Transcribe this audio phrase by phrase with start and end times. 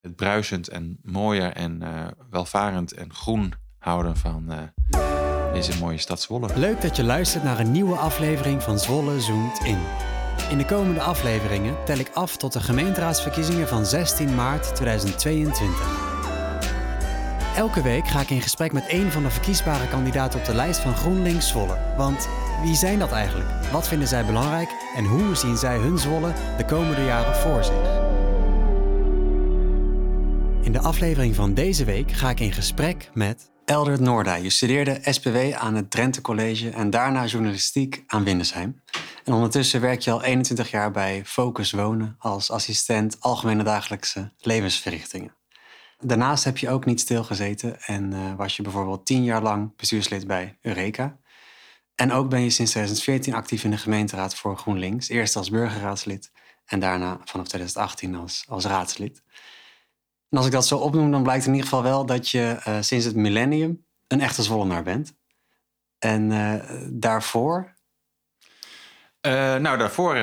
[0.00, 4.56] het bruisend en mooier en uh, welvarend en groen houden van uh,
[5.52, 6.48] deze mooie stad Zwolle.
[6.58, 9.78] Leuk dat je luistert naar een nieuwe aflevering van Zwolle Zoomt In.
[10.50, 16.06] In de komende afleveringen tel ik af tot de gemeenteraadsverkiezingen van 16 maart 2022.
[17.56, 20.80] Elke week ga ik in gesprek met een van de verkiesbare kandidaten op de lijst
[20.80, 21.78] van GroenLinks Zwolle.
[21.96, 22.28] Want
[22.62, 23.50] wie zijn dat eigenlijk?
[23.72, 24.70] Wat vinden zij belangrijk?
[24.96, 27.97] En hoe zien zij hun Zwolle de komende jaren voor zich?
[30.68, 33.50] In de aflevering van deze week ga ik in gesprek met...
[33.64, 34.34] Eldert Noorda.
[34.34, 38.82] Je studeerde SPW aan het Drenthe College en daarna journalistiek aan Windesheim.
[39.24, 45.34] En ondertussen werk je al 21 jaar bij Focus Wonen als assistent algemene dagelijkse levensverrichtingen.
[45.98, 50.26] Daarnaast heb je ook niet stilgezeten en uh, was je bijvoorbeeld tien jaar lang bestuurslid
[50.26, 51.18] bij Eureka.
[51.94, 55.08] En ook ben je sinds 2014 actief in de gemeenteraad voor GroenLinks.
[55.08, 56.30] Eerst als burgerraadslid
[56.68, 59.22] en daarna vanaf 2018 als, als raadslid.
[60.30, 62.76] En als ik dat zo opnoem, dan blijkt in ieder geval wel dat je uh,
[62.80, 65.16] sinds het millennium een echte Zwollenaar bent.
[65.98, 66.54] En uh,
[66.90, 67.76] daarvoor
[69.26, 70.16] uh, nou, daarvoor,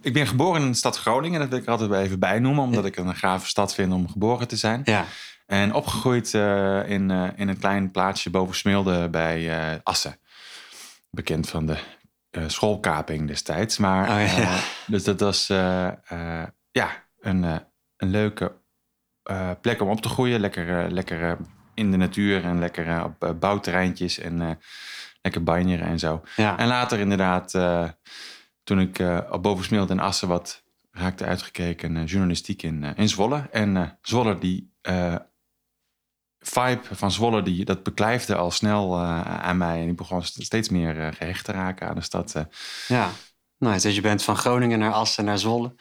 [0.00, 1.40] ik ben geboren in de stad Groningen.
[1.40, 4.08] Dat wil ik er altijd even bij noemen, omdat ik een gave stad vind om
[4.08, 4.80] geboren te zijn.
[4.84, 5.04] Ja.
[5.46, 10.18] En opgegroeid in, in een klein plaatsje boven Smilde bij Assen.
[11.10, 11.78] Bekend van de
[12.46, 13.78] schoolkaping destijds.
[13.78, 14.58] Maar, oh, ja.
[14.86, 15.46] dus dat was
[16.70, 17.66] ja, een,
[17.98, 18.52] een leuke
[19.60, 20.40] plek om op te groeien.
[20.40, 21.36] Lekker, lekker
[21.74, 24.58] in de natuur en lekker op bouwterreintjes en
[25.22, 26.22] lekker banjeren en zo.
[26.36, 27.88] En later inderdaad, uh,
[28.62, 33.48] toen ik uh, op Bovensmeelt en Assen wat raakte uitgekeken, uh, journalistiek in, in Zwolle.
[33.50, 34.72] En Zwolle, die
[36.38, 39.82] vibe van Zwolle, die, dat beklijfde al snel aan mij.
[39.82, 42.46] En ik begon steeds meer gehecht te raken aan de stad.
[42.88, 43.10] Ja,
[43.58, 45.74] nou, dus je bent van Groningen naar Assen naar Zwolle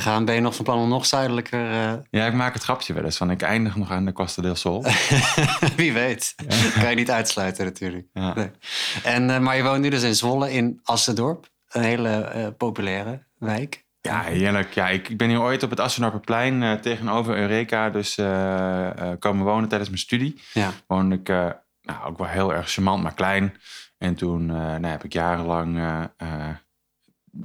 [0.00, 0.24] gegaan.
[0.24, 1.70] Ben je nog van plan om nog zuidelijker...
[1.70, 1.92] Uh...
[2.10, 4.54] Ja, ik maak het grapje wel eens van ik eindig nog aan de Costa del
[4.54, 4.84] Sol.
[5.76, 6.34] Wie weet.
[6.80, 8.06] Kan je niet uitsluiten natuurlijk.
[8.12, 8.34] Ja.
[8.34, 8.50] Nee.
[9.02, 11.48] En, uh, maar je woont nu dus in Zwolle in Assendorp.
[11.68, 13.84] Een hele uh, populaire wijk.
[14.00, 14.72] Ja, heerlijk.
[14.72, 18.14] Ja, ik, ik ben hier ooit op het Assendorperplein tegenover Eureka dus
[19.18, 20.40] komen wonen tijdens mijn studie.
[20.52, 20.70] Ja.
[20.86, 23.54] Woon ik nou, ook wel heel erg charmant, maar klein.
[23.98, 25.78] En toen nou, heb ik jarenlang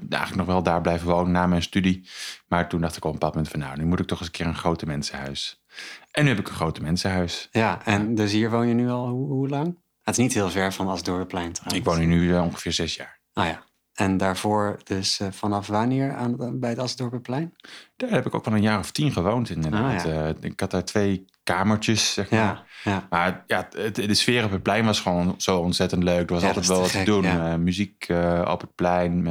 [0.10, 2.10] eigenlijk nog wel daar blijven wonen na mijn studie.
[2.48, 4.28] Maar toen dacht ik op een bepaald moment van nou, nu moet ik toch eens
[4.28, 5.64] een keer een grote mensenhuis.
[6.12, 7.48] En nu heb ik een grote mensenhuis.
[7.52, 9.78] Ja, en dus hier woon je nu al hoe, hoe lang?
[10.04, 11.80] Het is niet heel ver van Asdorpplein trouwens.
[11.80, 13.20] Ik woon hier nu uh, ongeveer zes jaar.
[13.34, 13.64] Ah ja.
[14.00, 17.54] En daarvoor dus uh, vanaf wanneer aan, bij het Asdorpplein?
[17.96, 20.06] Daar heb ik ook wel een jaar of tien gewoond inderdaad.
[20.06, 20.28] Ah, ja.
[20.28, 22.40] uh, ik had daar twee kamertjes, zeg maar.
[22.40, 23.08] Ja, ja.
[23.10, 26.30] Maar ja, het, de sfeer op het plein was gewoon zo ontzettend leuk.
[26.30, 27.24] Er was altijd wel wat te doen.
[27.24, 28.08] Uh, muziek
[28.46, 29.28] op het plein,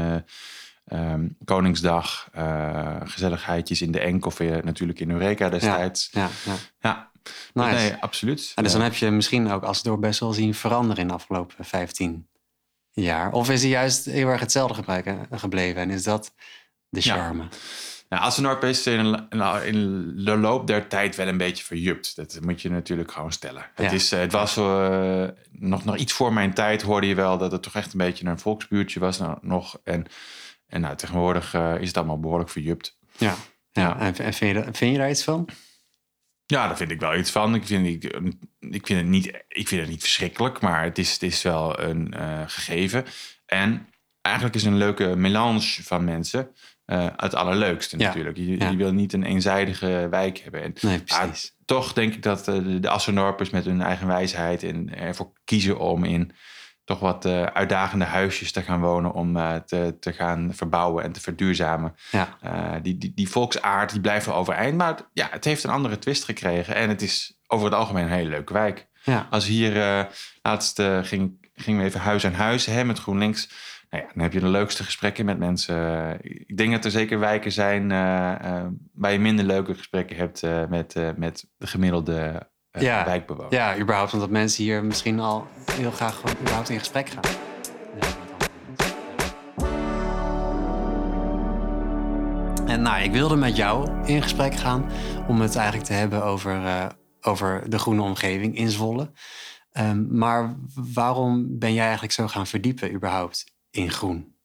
[0.93, 2.29] um, Koningsdag,
[3.05, 6.09] gezelligheidjes in de Enk of weer natuurlijk in Eureka destijds.
[6.13, 6.29] Ja,
[6.81, 7.11] ja.
[7.53, 7.75] Nice.
[7.75, 8.53] Nee, absoluut.
[8.55, 11.15] En dus dan heb je misschien ook als door best wel zien veranderen in de
[11.15, 12.27] afgelopen 15
[13.03, 13.33] jaar.
[13.33, 14.83] Of is hij juist heel erg hetzelfde
[15.31, 16.35] gebleven en is dat
[16.89, 17.43] de charme?
[17.43, 17.49] Ja.
[18.09, 19.29] Nou, Assenor is in,
[19.65, 22.17] in, de loop der tijd wel een beetje verjupt.
[22.17, 23.67] Dat moet je natuurlijk gewoon stellen.
[23.75, 27.53] Het, is, het was uh, nog, nog iets voor mijn tijd, hoorde je wel dat
[27.53, 29.81] het toch echt een beetje een volksbuurtje was nou, nog.
[29.85, 30.07] En,
[30.67, 32.99] en nou, tegenwoordig uh, is het allemaal behoorlijk verjupt.
[33.17, 33.35] Ja,
[33.73, 33.99] ja.
[33.99, 35.49] en, en vind, je, vind je daar iets van?
[36.51, 37.55] Ja, daar vind ik wel iets van.
[37.55, 38.05] Ik vind, ik,
[38.61, 41.81] ik vind, het, niet, ik vind het niet verschrikkelijk, maar het is, het is wel
[41.81, 43.05] een uh, gegeven.
[43.47, 43.89] En
[44.21, 46.51] eigenlijk is een leuke melange van mensen
[46.87, 48.37] uh, het allerleukste natuurlijk.
[48.37, 50.63] Je, je, wil niet een eenzijdige wijk hebben.
[50.63, 51.55] En, nee, precies.
[51.65, 56.05] toch denk ik dat uh, de Assenorpers met hun eigen wijsheid en ervoor kiezen om
[56.05, 56.33] in
[56.89, 59.33] toch wat uh, uitdagende huisjes te gaan wonen om
[59.67, 61.95] te, te gaan verbouwen en te verduurzamen.
[62.11, 62.79] Ja.
[62.83, 66.25] die, die, die volksaard die blijft wel overeind, maar ja, het heeft een andere twist
[66.25, 68.89] gekregen en het is over het algemeen een hele leuke wijk.
[69.03, 69.27] Ja.
[69.31, 70.07] Als hier
[70.43, 73.49] laatst ging, gingen we even huis aan huis hè, met GroenLinks
[73.91, 76.17] nou ja, dan heb je de leukste gesprekken met mensen.
[76.23, 77.89] Ik denk dat er zeker wijken zijn
[78.93, 83.53] waar je minder leuke gesprekken hebt met, met de gemiddelde ja, wijkbewoner.
[83.53, 87.47] Ja, überhaupt omdat mensen hier misschien al heel graag gewoon überhaupt in gesprek gaan.
[92.67, 94.91] En nou, ik wilde met jou in gesprek gaan
[95.29, 96.89] om het eigenlijk te hebben over,
[97.21, 99.11] over de groene omgeving in Zwolle.
[99.73, 100.57] Um, maar
[100.95, 104.37] waarom ben jij eigenlijk zo gaan verdiepen überhaupt in groen?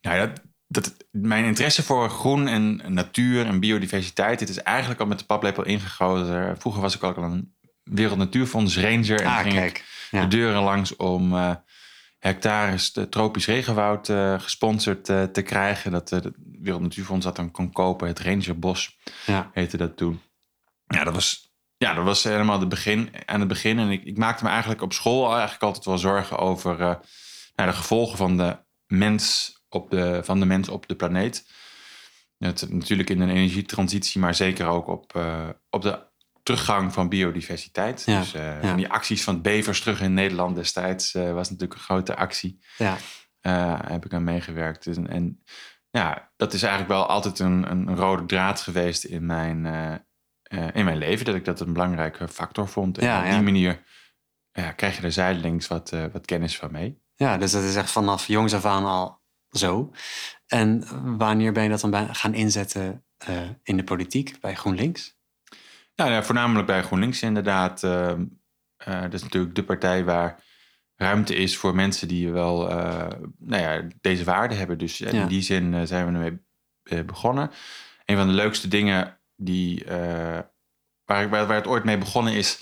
[0.00, 0.40] Nou, dat,
[0.74, 5.24] dat, mijn interesse voor groen en natuur en biodiversiteit, dit is eigenlijk al met de
[5.24, 6.58] paplepel ingegoten.
[6.58, 7.54] Vroeger was ik ook al een
[7.84, 9.78] Wereld Natuurfonds Ranger en ah, ging kijk.
[10.10, 11.50] ik de deuren langs om uh,
[12.18, 15.90] hectares tropisch regenwoud uh, gesponsord uh, te krijgen.
[15.90, 16.20] Dat
[16.60, 18.08] Wereld Natuurfonds dat dan kon kopen.
[18.08, 19.50] Het Rangerbos ja.
[19.52, 20.20] heette dat toen.
[20.86, 23.78] Ja, dat was, ja, dat was helemaal het begin, aan het begin.
[23.78, 26.94] En ik, ik maakte me eigenlijk op school eigenlijk altijd wel zorgen over uh,
[27.54, 31.46] de gevolgen van de mens op de, van de mens op de planeet.
[32.38, 36.06] Het, natuurlijk in een energietransitie, maar zeker ook op, uh, op de
[36.42, 38.02] teruggang van biodiversiteit.
[38.06, 41.86] Ja, dus uh, die acties van bevers terug in Nederland destijds uh, was natuurlijk een
[41.86, 42.60] grote actie.
[42.78, 42.96] Ja.
[43.86, 44.84] heb ik aan meegewerkt.
[44.84, 45.42] Dus, en
[45.90, 49.66] ja, dat is eigenlijk wel altijd een, een rode draad geweest in mijn,
[50.72, 51.24] in mijn leven.
[51.24, 52.98] Dat ik dat een belangrijke factor vond.
[52.98, 53.82] En op die manier
[54.76, 57.02] krijg je er zijdelings wat, wat kennis van mee.
[57.16, 59.23] Ja, dus dat is echt vanaf jongs af aan al
[59.54, 59.90] zo.
[60.46, 60.84] En
[61.18, 65.16] wanneer ben je dat dan gaan inzetten uh, in de politiek bij GroenLinks?
[65.96, 67.82] Nou ja, voornamelijk bij GroenLinks inderdaad.
[67.82, 68.12] Uh,
[68.88, 70.42] uh, dat is natuurlijk de partij waar
[70.96, 73.06] ruimte is voor mensen die wel uh,
[73.38, 74.78] nou ja, deze waarden hebben.
[74.78, 77.50] Dus in die zin zijn we ermee begonnen.
[78.04, 79.84] Een van de leukste dingen die,
[81.04, 82.60] waar, waar, het ooit mee begonnen is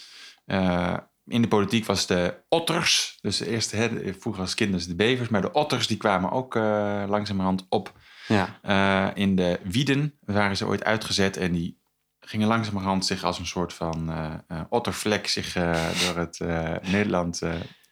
[1.26, 3.18] in de politiek was de otters.
[3.20, 7.04] Dus eerst hè, vroeger als kinderen de bevers, maar de otters die kwamen ook uh,
[7.08, 7.92] langzamerhand op.
[8.28, 8.58] Ja.
[8.64, 11.80] Uh, in de wieden waren ze ooit uitgezet en die
[12.20, 16.38] gingen langzamerhand zich als een soort van uh, ottervlek zich door, het,
[16.82, 17.42] Nederland,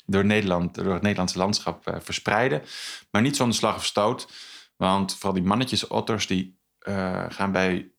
[0.06, 2.62] door, Nederland, door het Nederlandse landschap verspreiden.
[3.10, 4.28] Maar niet zonder slag of stoot,
[4.76, 6.58] want vooral die mannetjes otters die
[7.28, 7.90] gaan bij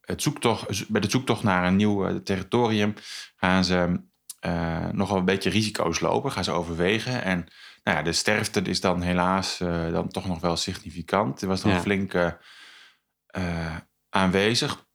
[0.00, 2.94] het zoektocht, bij de zoektocht naar een nieuw territorium
[3.36, 4.07] gaan ze
[4.48, 7.22] uh, nogal een beetje risico's lopen, gaan ze overwegen.
[7.22, 7.46] En
[7.82, 11.42] nou ja, de sterfte is dan helaas uh, dan toch nog wel significant.
[11.42, 13.76] Er was dan flink uh,
[14.08, 14.86] aanwezig.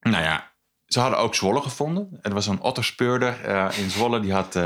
[0.00, 0.52] Nou ja,
[0.86, 2.18] ze hadden ook Zwolle gevonden.
[2.22, 3.44] Er was een otterspeurder
[3.78, 4.58] in Zwolle, die had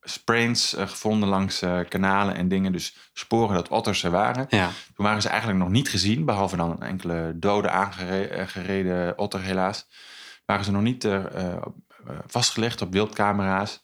[0.00, 2.72] sprains gevonden langs kanalen en dingen.
[2.72, 4.46] Dus sporen dat otters er waren.
[4.48, 4.70] Ja.
[4.94, 9.86] Toen waren ze eigenlijk nog niet gezien, behalve dan enkele dode aangereden otter helaas.
[10.44, 11.56] Waren ze nog niet eh,
[12.26, 13.82] vastgelegd op wildcamera's.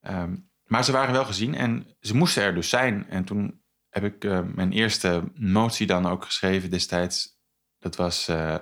[0.00, 3.06] Ehm, maar ze waren wel gezien en ze moesten er dus zijn.
[3.08, 7.38] En toen heb ik uh, mijn eerste motie dan ook geschreven destijds.
[7.78, 8.54] Dat was uh,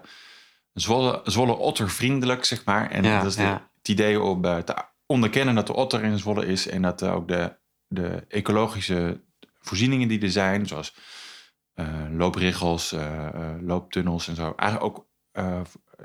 [0.73, 2.91] Zwolle, Zwolle ottervriendelijk, zeg maar.
[2.91, 4.75] En dat is het idee om te
[5.07, 6.69] onderkennen dat de otter in Zwolle is.
[6.69, 7.57] En dat ook de,
[7.87, 9.25] de ecologische
[9.59, 10.95] voorzieningen die er zijn, zoals
[12.11, 12.95] loopriggels,
[13.61, 15.07] looptunnels en zo, eigenlijk ook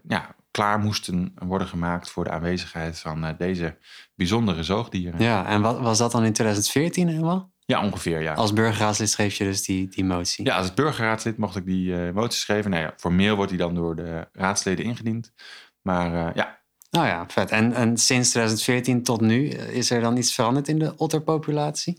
[0.08, 3.78] ja, klaar moesten worden gemaakt voor de aanwezigheid van uh, deze
[4.16, 5.24] bijzondere zoogdieren.
[5.24, 7.52] Ja, en wat, was dat dan in 2014 helemaal?
[7.66, 8.34] Ja, ongeveer, ja.
[8.34, 10.46] Als burgerraadslid schreef je dus die, die motie?
[10.46, 12.72] Ja, als burgerraadslid mocht ik die uh, motie schrijven.
[12.72, 15.34] Nou ja, formeel wordt die dan door de raadsleden ingediend.
[15.82, 16.60] Maar uh, ja.
[16.90, 17.50] Nou ja, vet.
[17.50, 21.98] En, en sinds 2014 tot nu, is er dan iets veranderd in de otterpopulatie?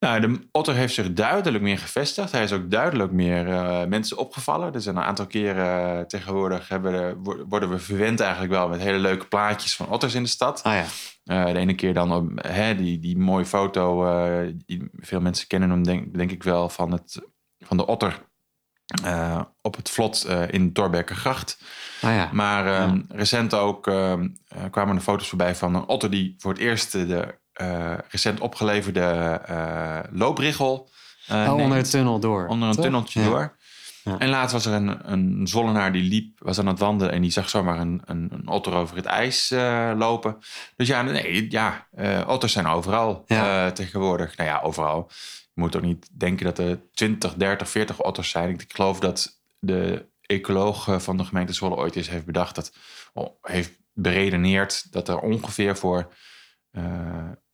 [0.00, 2.32] Nou, de otter heeft zich duidelijk meer gevestigd.
[2.32, 4.74] Hij is ook duidelijk meer uh, mensen opgevallen.
[4.74, 8.98] Er zijn een aantal keren uh, tegenwoordig hebben, worden we verwend eigenlijk wel met hele
[8.98, 10.62] leuke plaatjes van otters in de stad.
[10.62, 10.84] Ah, ja.
[11.24, 14.04] Uh, de ene keer dan op, hè, die, die mooie foto,
[14.66, 17.20] die, veel mensen kennen hem denk, denk ik wel van, het,
[17.58, 18.28] van de otter
[19.62, 21.62] op het vlot in Torbekkergracht.
[22.00, 22.28] Ah, ja.
[22.32, 24.28] Maar ehm, recent ook ehm,
[24.70, 29.40] kwamen er foto's voorbij van een otter die voor het eerst de uh, recent opgeleverde
[29.50, 30.90] uh, loopriggel.
[31.30, 32.46] Uh, oh, onder het tunnel door.
[32.46, 33.58] Onder een tunneltje door.
[34.04, 34.18] Ja.
[34.18, 37.30] En laatst was er een, een Zollenaar die liep, was aan het wandelen en die
[37.30, 39.50] zag zomaar een, een, een otter over het ijs
[39.96, 40.36] lopen.
[40.76, 41.86] Dus ja, nee, ja,
[42.26, 43.24] otters zijn overal
[43.74, 44.36] tegenwoordig.
[44.36, 45.10] Nou ja, overal.
[45.54, 48.50] Je moet ook niet denken dat er 20, 30, 40 otters zijn.
[48.50, 52.72] Ik geloof dat de ecoloog van de gemeente Zwolle ooit eens heeft bedacht dat,
[53.12, 56.12] oh, heeft beredeneerd dat er ongeveer voor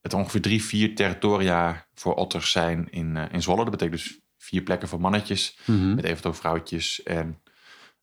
[0.07, 3.61] het ongeveer drie, vier territoria voor otters zijn in, uh, in Zwolle.
[3.61, 5.95] Dat betekent dus vier plekken voor mannetjes, mhm.
[5.95, 7.41] met eventueel vrouwtjes en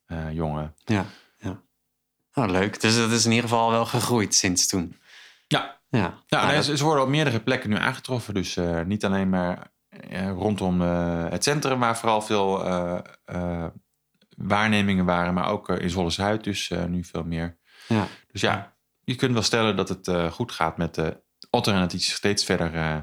[0.07, 0.75] uh, jongen.
[0.83, 1.05] Ja,
[1.37, 1.61] ja.
[2.33, 2.81] Nou, leuk.
[2.81, 4.95] Dus dat is in ieder geval wel gegroeid sinds toen.
[5.47, 6.23] Ja, ja.
[6.27, 8.33] ja nee, ze, worden op meerdere plekken nu aangetroffen.
[8.33, 9.73] Dus uh, niet alleen maar
[10.35, 12.63] rondom het centrum, waar vooral veel
[14.37, 17.57] waarnemingen waren, maar ook in Zwolle-Zuid dus nu veel meer.
[17.87, 18.07] Ja.
[18.31, 21.23] Dus ja, je kunt wel stellen dat het goed gaat met de
[21.63, 22.97] En het iets steeds verder uh,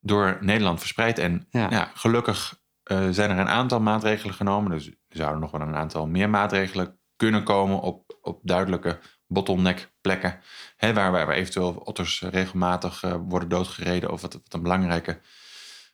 [0.00, 1.18] door Nederland verspreidt.
[1.18, 1.90] En ja.
[1.94, 4.70] gelukkig uh, zijn er een aantal maatregelen genomen.
[4.70, 9.92] Dus er zouden nog wel een aantal meer maatregelen kunnen komen op, op duidelijke bottleneck
[10.00, 10.40] plekken.
[10.76, 14.10] Hè, waar, waar, eventueel otters regelmatig uh, worden doodgereden.
[14.10, 15.20] Of wat, wat, een belangrijke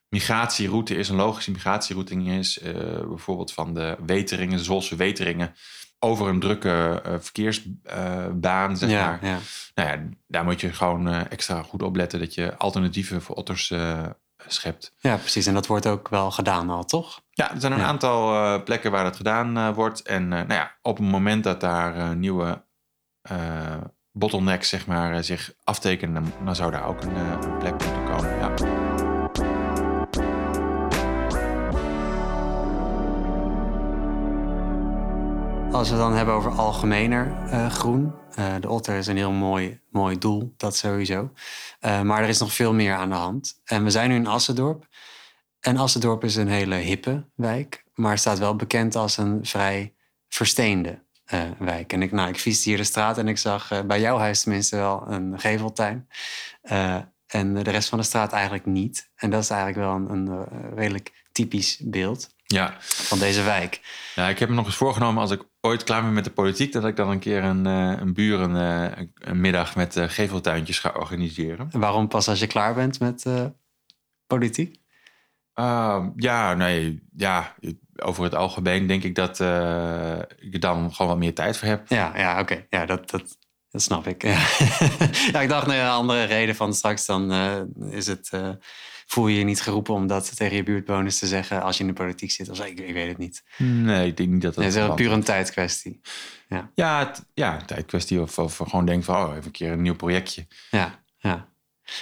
[0.08, 2.60] migratieroute is, een logische migratieroute is.
[3.08, 5.54] bijvoorbeeld van de weteringen, de Zwolse weteringen
[6.04, 9.18] over een drukke uh, verkeersbaan, zeg maar.
[9.26, 9.38] Ja.
[9.74, 13.36] Nou ja, daar moet je gewoon uh, extra goed op letten dat je alternatieven voor
[13.36, 14.02] otters uh,
[14.46, 14.94] schept.
[14.98, 15.46] Ja, precies.
[15.46, 17.22] En dat wordt ook wel gedaan al, toch?
[17.30, 20.02] Ja, er zijn een aantal plekken waar dat gedaan wordt.
[20.02, 22.64] En nou ja, op het moment dat daar nieuwe
[24.12, 28.36] bottlenecks zeg maar, zich aftekenen, dan zou daar ook een, een plek moeten komen.
[28.38, 28.83] Ja.
[35.74, 38.14] Als we het dan hebben over algemener uh, groen.
[38.38, 41.32] Uh, de otter is een heel mooi, mooi doel, dat sowieso.
[41.80, 43.60] Uh, maar er is nog veel meer aan de hand.
[43.64, 44.86] En we zijn nu in Assendorp.
[45.60, 47.84] En Assendorp is een hele hippe wijk.
[47.94, 49.94] Maar staat wel bekend als een vrij
[50.28, 51.02] versteende
[51.58, 51.92] wijk.
[51.92, 54.76] En ik, nou, ik fietste hier de straat en ik zag bij jouw huis tenminste
[54.76, 56.08] wel een geveltuin.
[57.26, 59.10] en de rest van de straat eigenlijk niet.
[59.14, 62.76] En dat is eigenlijk wel een, een redelijk typisch beeld ja.
[62.80, 63.80] van deze wijk.
[64.14, 66.72] Ja, ik heb me nog eens voorgenomen als ik ooit klaar ben met de politiek,
[66.72, 70.78] dat ik dan een keer een, uh, een buren uh, een middag met uh, geveltuintjes
[70.78, 71.68] ga organiseren.
[71.72, 73.26] En waarom pas als je klaar bent met
[74.26, 74.80] politiek?
[75.54, 77.54] Ehm, ja, nee, ja,
[77.96, 79.40] over het algemeen denk ik dat
[80.38, 81.88] ik er dan gewoon wat meer tijd voor heb.
[81.88, 82.66] Ja, ja oké.
[82.68, 83.38] Ja, dat, dat,
[83.70, 84.22] dat snap ik.
[84.22, 84.46] Ja.
[85.32, 87.32] ja ik dacht, nou, een andere reden van straks dan
[87.90, 88.30] is het
[89.06, 91.88] voel je je niet geroepen om dat tegen je buurtbewoners te zeggen als je in
[91.88, 92.48] de politiek zit?
[92.48, 93.44] Of ik, ik weet het niet.
[93.58, 94.64] Nee, ik denk niet dat dat.
[94.64, 96.00] Nee, het is puur een tijdkwestie.
[96.74, 98.20] Ja, ja, tijdkwestie.
[98.20, 100.46] Of, of gewoon denk van, oh, even een keer een nieuw projectje.
[100.70, 101.52] Ja, ja.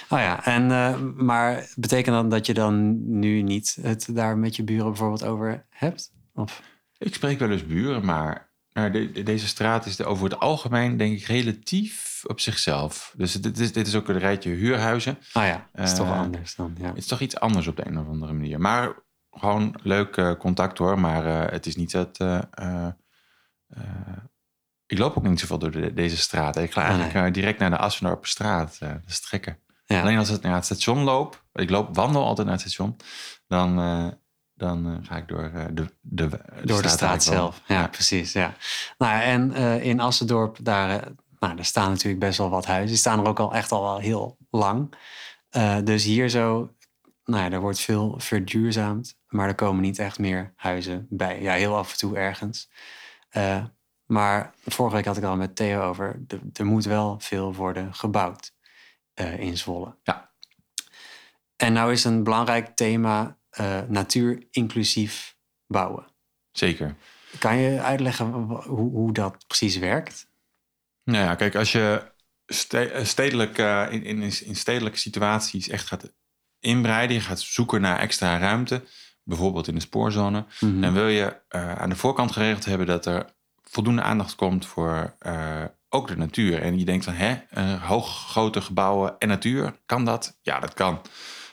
[0.09, 4.55] Oh ja, en, uh, maar betekent dat dat je dan nu niet het daar met
[4.55, 6.11] je buren bijvoorbeeld over hebt?
[6.33, 6.61] Of?
[6.97, 11.25] Ik spreek wel eens buren, maar nou, deze straat is over het algemeen, denk ik,
[11.25, 13.13] relatief op zichzelf.
[13.17, 15.17] Dus dit is, dit is ook een rijtje huurhuizen.
[15.33, 16.75] Ah ja, dat is toch uh, anders dan.
[16.79, 16.87] Ja.
[16.87, 18.59] Het is toch iets anders op de een of andere manier.
[18.59, 18.93] Maar
[19.31, 20.99] gewoon leuk uh, contact hoor.
[20.99, 22.17] Maar uh, het is niet dat.
[24.85, 26.57] ik loop ook niet zoveel door de, deze straat.
[26.57, 27.31] Ik ga ah, eigenlijk nee.
[27.31, 28.79] direct naar de Assenorpenstraat.
[28.79, 29.57] dat is trekken.
[29.85, 30.01] Ja.
[30.01, 31.43] Alleen als het naar het station loop.
[31.53, 32.95] Ik loop, wandel altijd naar het station.
[33.47, 33.77] Dan
[34.63, 37.61] dan uh, ga ik door uh, de, de, de, door de straat, zelf.
[37.65, 38.33] Ja, ja, precies.
[38.33, 38.53] Ja.
[38.97, 40.87] Nou, en uh, in Assendorp, daar,
[41.39, 42.87] nou, daar staan natuurlijk best wel wat huizen.
[42.87, 44.93] Die staan er ook al echt al wel heel lang.
[45.83, 46.73] dus hier zo,
[47.25, 49.17] nou ja, er wordt veel verduurzaamd.
[49.27, 51.41] Maar er komen niet echt meer huizen bij.
[51.41, 52.69] Ja, heel af en toe ergens.
[54.05, 56.21] maar vorige week had ik al met Theo over.
[56.53, 58.53] Er moet wel veel worden gebouwd
[59.37, 59.95] in Zwolle.
[60.03, 60.31] Ja.
[61.55, 65.35] En nou is een belangrijk thema uh, natuur inclusief
[65.67, 66.05] bouwen.
[66.51, 66.95] Zeker.
[67.39, 70.27] Kan je uitleggen hoe, hoe dat precies werkt?
[71.03, 72.11] Nou ja, kijk, als je
[72.45, 76.13] eh, stedelijk, uh, in, in, in stedelijke situaties echt gaat
[76.59, 78.83] inbreiden, je gaat zoeken naar extra ruimte,
[79.23, 83.05] bijvoorbeeld in de spoorzone, mm dan wil je uh, aan de voorkant geregeld hebben dat
[83.05, 83.25] er
[83.63, 85.17] voldoende aandacht komt voor
[85.89, 86.61] ook de natuur.
[86.61, 87.37] En je denkt van, hè,
[87.77, 90.39] hoog, grote gebouwen en natuur, kan dat?
[90.41, 91.01] Ja, dat kan.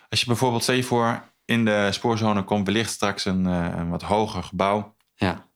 [0.09, 3.89] Als je bijvoorbeeld, stel je voor, in de spoorzone komt wellicht straks een, eh, een
[3.89, 4.95] wat hoger gebouw.
[5.15, 5.47] Ja.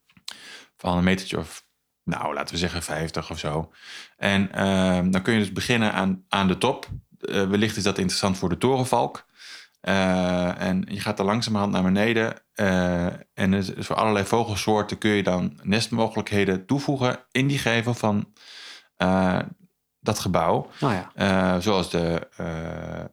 [0.77, 1.67] Van een metertje of,
[2.05, 3.73] nou, laten we zeggen 50 of zo.
[4.17, 6.89] En ehm, dan kun je dus beginnen aan, aan de top.
[7.21, 9.27] Uh, wellicht is dat interessant voor de torenvalk.
[9.83, 12.43] Uh, en je gaat er langzamerhand naar beneden.
[13.35, 18.33] en dus voor allerlei vogelsoorten kun je dan nestmogelijkheden toevoegen in die gevel van
[20.05, 20.71] dat gebouw.
[20.81, 21.11] Oh ja.
[21.55, 22.47] uh, zoals de uh,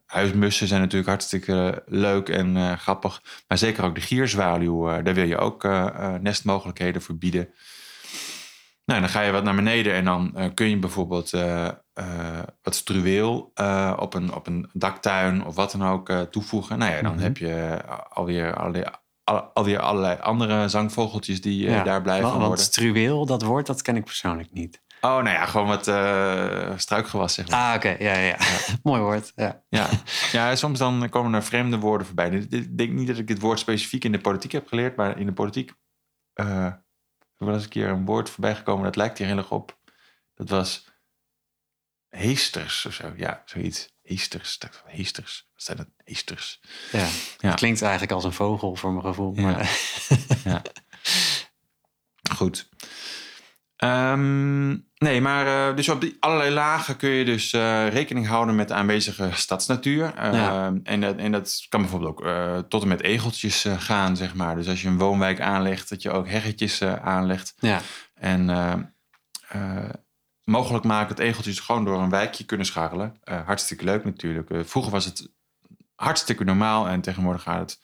[0.05, 3.21] huismussen zijn natuurlijk hartstikke leuk en uh, grappig.
[3.47, 5.63] Maar zeker ook de gierzwaluw, daar wil je ook
[6.21, 7.49] nestmogelijkheden voor bieden.
[8.85, 11.31] Nou, dan ga je wat naar beneden en dan kun je bijvoorbeeld
[12.61, 13.51] wat struweel
[13.97, 16.77] op, een, op een daktuin of wat dan ook toevoegen.
[16.77, 17.23] Nou ja, dan mhm.
[17.23, 18.85] heb je alweer allerlei,
[19.53, 21.83] alweer allerlei andere zangvogeltjes die ja.
[21.83, 22.57] daar blijven want, worden.
[22.57, 24.81] Want struweel, dat woord, dat ken ik persoonlijk niet.
[25.01, 27.69] Oh, nou ja, gewoon wat uh, struikgewas, zeg maar.
[27.69, 27.89] Ah, oké.
[27.89, 28.37] Ja, ja, ja.
[28.83, 29.31] Mooi woord.
[29.35, 29.63] Ja.
[29.69, 29.89] ja.
[30.31, 32.29] Ja, soms dan komen er vreemde woorden voorbij.
[32.29, 35.25] Ik denk niet dat ik dit woord specifiek in de politiek heb geleerd, maar in
[35.25, 35.73] de politiek
[36.35, 36.83] uh, er
[37.37, 39.79] wel eens een keer een woord voorbij gekomen dat lijkt hier heel erg op.
[40.33, 40.87] Dat was
[42.09, 43.13] heesters of zo.
[43.15, 43.89] Ja, zoiets.
[44.01, 44.57] Heesters.
[44.85, 45.49] Heesters.
[45.53, 45.87] Wat zijn dat?
[46.03, 46.59] Heesters.
[46.91, 47.07] Ja.
[47.37, 47.53] ja.
[47.53, 49.31] klinkt eigenlijk als een vogel voor mijn gevoel.
[49.33, 49.69] Maar...
[50.43, 50.61] ja.
[52.37, 52.69] Goed.
[53.83, 58.55] Um, nee, maar uh, dus op die allerlei lagen kun je dus uh, rekening houden
[58.55, 60.13] met de aanwezige stadsnatuur.
[60.17, 60.73] Uh, ja.
[60.83, 64.55] en, dat, en dat kan bijvoorbeeld ook eh, tot en met egeltjes gaan, zeg maar.
[64.55, 67.53] Dus als je een woonwijk aanlegt, dat je ook heggetjes aanlegt.
[67.59, 67.81] Ja.
[68.13, 68.45] En
[70.43, 73.15] mogelijk maken dat egeltjes gewoon door een wijkje kunnen scharrelen.
[73.45, 74.49] hartstikke leuk natuurlijk.
[74.67, 75.29] vroeger was het
[75.95, 77.79] hartstikke normaal en tegenwoordig gaat het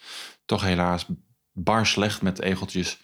[0.45, 1.05] toch helaas
[1.51, 2.99] bar slecht met egeltjes.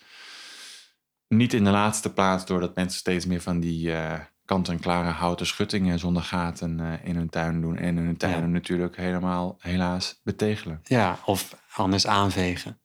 [1.36, 4.14] Niet in de laatste plaats doordat mensen steeds meer van die uh,
[4.46, 7.78] kant-en-klare houten schuttingen zonder gaten in hun tuin doen.
[7.78, 10.80] En hun tuinen natuurlijk helemaal, helaas, betegelen.
[10.84, 12.80] Ja, of anders aanvegen.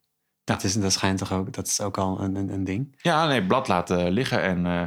[0.44, 2.96] Dat, is, dat schijnt toch ook, dat is ook al een, een, een ding.
[3.02, 4.82] Ja, nee, blad laten liggen en uh,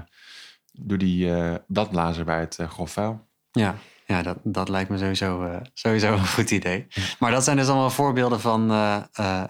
[0.71, 3.27] doe die uh, bladblazer bij het uh, grof vuil.
[3.51, 3.75] Ja,
[4.05, 6.87] ja dat, dat lijkt me sowieso, sowieso een goed idee.
[7.19, 8.65] Maar dat zijn dus allemaal voorbeelden van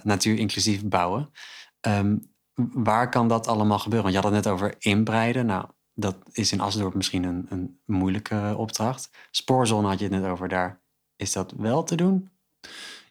[0.03, 1.31] natuur-inclusief bouwen.
[1.87, 2.29] Um,
[2.73, 4.11] waar kan dat allemaal gebeuren?
[4.11, 5.45] Want je had het net over inbreiden.
[5.45, 9.09] Nou, dat is in Asdorp misschien een, een moeilijke opdracht.
[9.31, 10.47] Spoorzone had je het net over.
[10.47, 10.79] Daar
[11.15, 12.29] is dat wel te doen?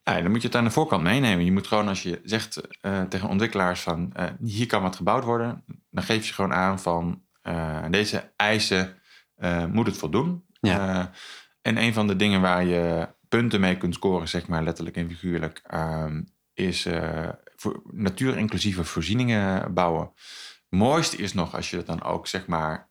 [0.05, 1.45] Ja, dan moet je het aan de voorkant meenemen.
[1.45, 5.25] Je moet gewoon als je zegt uh, tegen ontwikkelaars van uh, hier kan wat gebouwd
[5.25, 8.95] worden, dan geef je gewoon aan van uh, deze eisen
[9.73, 10.45] moet het voldoen.
[10.61, 11.11] Ja.
[11.63, 15.09] en een van de dingen waar je punten mee kunt scoren, zeg maar letterlijk en
[15.09, 15.63] figuurlijk,
[16.61, 16.87] is
[17.57, 20.13] voor natuurinclusieve voorzieningen bouwen.
[20.69, 22.91] Mooiste is nog als je het dan ook zeg maar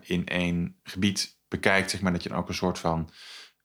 [0.00, 3.10] in één gebied bekijkt, zeg maar dat je dan ook een soort van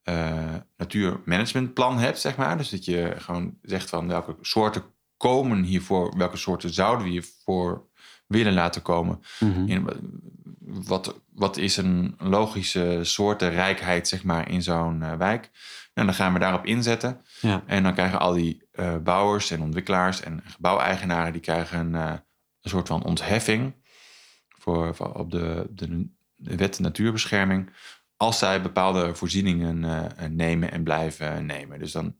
[0.09, 2.57] uh, natuurmanagementplan hebt, zeg maar.
[2.57, 4.83] Dus dat je gewoon zegt van welke soorten
[5.17, 7.87] komen hiervoor, welke soorten zouden we hiervoor
[8.27, 9.21] willen laten komen.
[9.39, 9.67] Mhm.
[9.67, 9.89] in,
[10.59, 15.49] wat, wat is een logische soortenrijkheid, zeg maar, in zo'n uh, wijk?
[15.93, 17.21] En dan gaan we daarop inzetten.
[17.41, 17.63] Ja.
[17.65, 22.21] En dan krijgen al die uh, bouwers en ontwikkelaars en gebouweigenaren, die krijgen een, een
[22.61, 23.73] soort van ontheffing
[24.47, 27.69] voor, op de, de, wet natuurbescherming
[28.17, 31.79] als zij bepaalde voorzieningen uh, nemen en blijven nemen.
[31.79, 32.15] Dus dan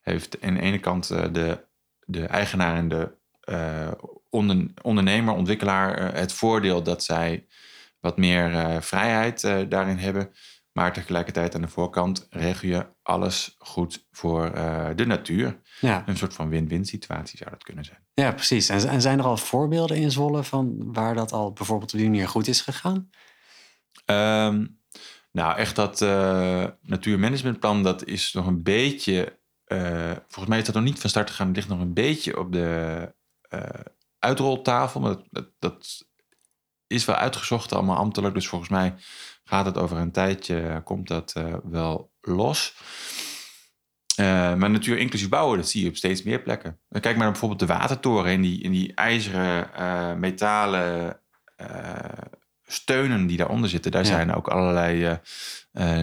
[0.00, 1.64] heeft aan de ene kant de,
[2.04, 3.20] de eigenaar en de
[4.30, 7.46] onder, ondernemer, ontwikkelaar het voordeel dat zij
[8.00, 10.32] wat meer vrijheid daarin hebben.
[10.72, 14.52] Maar tegelijkertijd aan de voorkant regel je alles goed voor
[14.96, 15.60] de natuur.
[15.80, 16.02] Ja.
[16.06, 18.04] Een soort van win-win situatie zou dat kunnen zijn.
[18.14, 18.68] Ja, precies.
[18.68, 22.08] En, en zijn er al voorbeelden in Zwolle van waar dat al bijvoorbeeld op die
[22.08, 23.10] manier goed is gegaan?
[24.06, 24.80] Um,
[25.32, 29.38] nou, echt dat uh, natuurmanagementplan, dat is nog een beetje.
[29.66, 31.46] Uh, volgens mij is dat nog niet van start gegaan.
[31.46, 33.14] Het ligt nog een beetje op de
[34.18, 35.00] uitroltafel.
[35.00, 36.10] Maar dat, dat, dat,
[36.86, 38.34] is wel uitgezocht, allemaal ambtelijk.
[38.34, 38.94] Dus volgens mij
[39.52, 41.32] gaat het over een tijdje, komt dat
[41.64, 42.74] wel los.
[44.16, 46.78] maar natuur inclusief bouwen, dat zie je op steeds meer plekken.
[46.90, 51.20] Kijk maar naar bijvoorbeeld de watertoren in die, in die ijzeren, metalen
[52.66, 55.20] steunen die daaronder zitten, daar zijn ook allerlei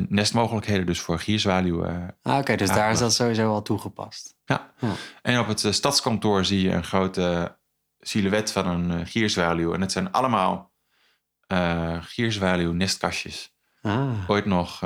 [0.07, 2.17] nestmogelijkheden dus voor gierzwaluwen.
[2.21, 4.35] ah, Oké, dus daar is dat sowieso al toegepast.
[4.45, 4.73] Ja.
[4.79, 4.93] ja.
[5.21, 7.57] En op het stadskantoor zie je een grote
[7.99, 9.73] silhouet van een gierzwaluw.
[9.73, 10.71] En het zijn allemaal
[11.53, 13.55] uh, gierzwaluw nestkastjes.
[13.81, 14.29] Ah.
[14.29, 14.79] Ooit nog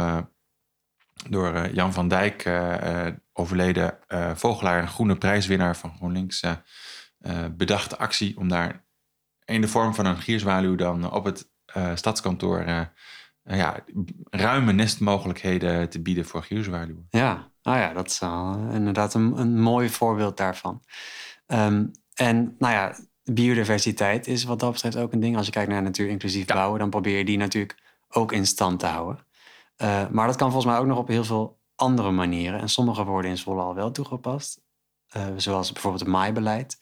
[1.30, 2.50] door Jan van Dijk
[3.34, 3.98] overleden
[4.36, 6.44] vogelaar en groene prijswinnaar van GroenLinks
[7.52, 8.86] bedachte actie om daar
[9.46, 11.52] in de vorm van een gierzwaluw dan op het
[11.96, 12.64] stadskantoor
[13.44, 13.84] ja,
[14.30, 17.08] ruime nestmogelijkheden te bieden voor gierzwaluwen.
[17.10, 18.22] Ja, ah ja, dat is
[18.74, 20.84] inderdaad een, een mooi voorbeeld daarvan.
[21.48, 25.38] Um, en nou ja, biodiversiteit is wat dat betreft ook een ding.
[25.38, 28.80] Als je kijkt naar natuur inclusief bouwen, dan probeer je die natuurlijk ook in stand
[28.80, 29.26] te houden.
[29.78, 32.60] Uh, maar dat kan volgens mij ook nog op heel veel andere manieren.
[32.60, 34.62] En sommige worden in Zwolle al wel toegepast.
[35.18, 36.80] Uh, zoals bijvoorbeeld het maaibeleid.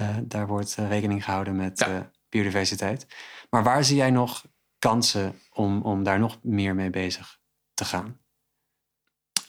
[0.00, 1.88] Uh, daar wordt rekening gehouden met
[2.28, 3.06] biodiversiteit.
[3.50, 4.44] Maar waar zie jij nog
[4.78, 7.38] kansen om, om daar nog meer mee bezig
[7.74, 8.25] te gaan?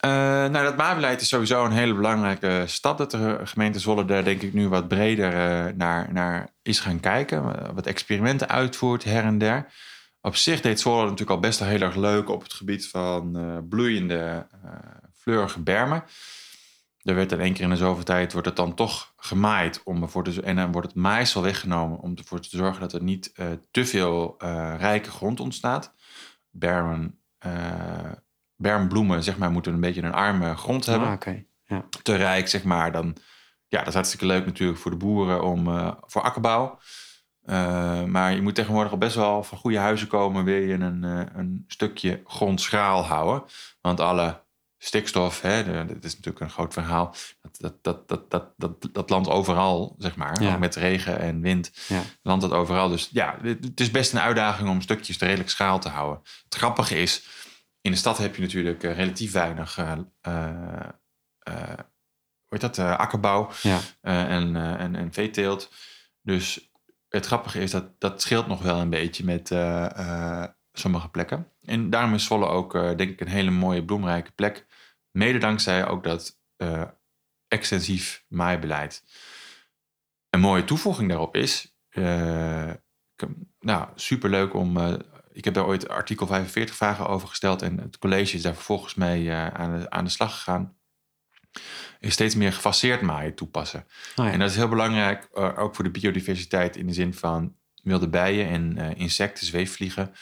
[0.05, 2.97] Uh, nou, dat maabeleid is sowieso een hele belangrijke stap.
[2.97, 6.99] Dat de gemeente Zwolle daar denk ik nu wat breder uh, naar, naar is gaan
[6.99, 7.73] kijken.
[7.75, 9.73] Wat experimenten uitvoert her en der.
[10.21, 13.37] Op zich deed Zwolle natuurlijk al best wel heel erg leuk op het gebied van
[13.69, 14.47] bloeiende,
[15.13, 16.03] fleurige bermen.
[17.01, 19.81] Er werd in één keer in de zoveel tijd wordt het dan toch gemaaid.
[19.83, 23.03] Om ervoor te, en dan wordt het maaisel weggenomen om ervoor te zorgen dat er
[23.03, 23.33] niet
[23.71, 24.35] te veel
[24.77, 25.93] rijke grond ontstaat.
[26.49, 27.19] Bermen,
[28.57, 31.07] bermbloemen zeg maar, moeten een beetje een arme grond ah, hebben.
[31.07, 31.47] Ah, okay.
[31.65, 31.85] ja.
[32.01, 32.91] Te rijk, zeg maar.
[32.91, 33.17] Dan,
[33.67, 35.65] ja, dat is hartstikke leuk natuurlijk voor de boeren om,
[36.05, 36.79] voor akkerbouw.
[38.05, 41.03] maar je moet tegenwoordig al best wel van goede huizen komen, wil je een,
[41.37, 43.43] een stukje grond schraal houden.
[43.81, 44.45] Want alle
[44.77, 47.15] stikstof, hè, dat is natuurlijk een groot verhaal.
[47.41, 50.37] Dat, dat, dat, dat, dat, dat, landt overal, zeg maar.
[50.41, 52.01] Ook met regen en wind ja.
[52.21, 52.89] landt dat overal.
[52.89, 56.21] Dus ja, het is best een uitdaging om stukjes redelijk schaal te houden.
[56.43, 57.27] Het grappige is,
[57.87, 59.77] in de stad heb je natuurlijk uh, relatief weinig...
[59.77, 59.91] Uh,
[60.27, 61.79] uh,
[62.47, 62.79] hoe heet dat?
[62.79, 63.79] akkerbouw ja.
[64.01, 65.71] en, en, en veeteelt.
[66.21, 66.71] Dus
[67.09, 69.47] het grappige is dat dat scheelt nog wel een beetje met
[70.71, 71.51] sommige plekken.
[71.61, 74.65] En daarom is Zwolle ook, denk ik, een hele mooie bloemrijke plek
[75.11, 76.39] Mede dankzij ook dat
[77.47, 79.03] extensief maaibeleid.
[80.29, 82.71] Een mooie toevoeging daarop is, uh,
[83.59, 84.93] nou, superleuk om uh,
[85.37, 88.95] ik heb daar ooit artikel 45 vragen over gesteld en het college is daar vervolgens
[88.95, 90.75] mee aan, de, aan de slag gegaan.
[91.99, 93.85] Is steeds meer gefaseerd maaien toepassen.
[94.15, 94.31] Oh ja.
[94.31, 98.47] En dat is heel belangrijk, ook voor de biodiversiteit in de zin van wilde bijen
[98.47, 100.13] en insecten, zweefvliegen.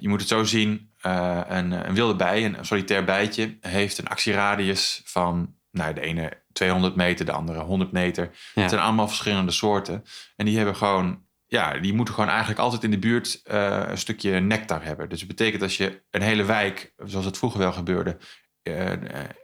[0.00, 5.00] je moet het zo zien, een, een, wilde bij, een solitair bijtje, heeft een actieradius
[5.04, 8.30] van nou, de ene 200 meter, de andere 100 meter.
[8.54, 10.04] Het zijn allemaal verschillende soorten.
[10.36, 13.98] En die hebben gewoon, ja, die moeten gewoon eigenlijk altijd in de buurt uh, een
[13.98, 15.08] stukje nectar hebben.
[15.08, 18.16] Dus het betekent als je een hele wijk, zoals het vroeger wel gebeurde,
[18.62, 18.92] uh,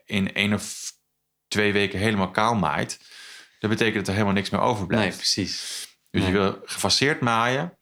[0.05, 0.93] in één of
[1.49, 3.01] twee weken helemaal kaal maait,
[3.59, 5.09] dat betekent dat er helemaal niks meer overblijft.
[5.09, 5.87] Nee, precies.
[6.11, 7.79] Dus je wil gefaseerd maaien.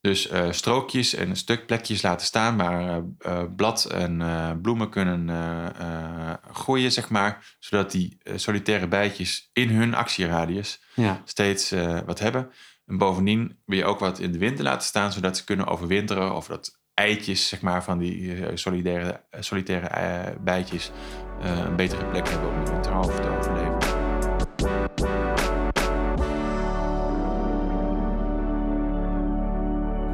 [0.00, 3.04] Dus uh, strookjes en stukplekjes laten staan waar
[3.56, 4.18] blad en
[4.62, 5.30] bloemen kunnen
[6.52, 7.56] groeien, zeg maar.
[7.58, 11.22] Zodat die solitaire bijtjes in hun actieradius ja.
[11.24, 11.70] steeds
[12.06, 12.52] wat hebben.
[12.86, 16.34] En bovendien wil je ook wat in de winter laten staan, zodat ze kunnen overwinteren.
[16.34, 20.90] Of dat eitjes zeg maar, van die solitaire, solitaire bijtjes
[21.40, 22.92] een betere plek hebben om de winter
[23.22, 23.78] te overleven.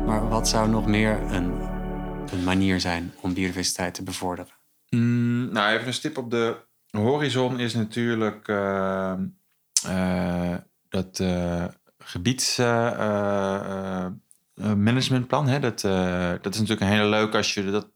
[0.06, 1.61] Maar wat zou nog meer een,
[2.33, 4.52] een manier zijn om biodiversiteit te bevorderen?
[4.88, 6.56] Mm, nou, even een stip op de
[6.90, 9.14] horizon is natuurlijk uh,
[9.87, 10.54] uh,
[12.13, 14.07] dat uh,
[14.55, 15.61] gebiedsmanagementplan.
[15.61, 15.81] dat,
[16.43, 17.89] dat is natuurlijk een hele leuke als je dat